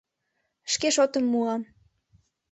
Шке 0.71 0.89
шотым 0.95 1.25
муам. 1.31 1.61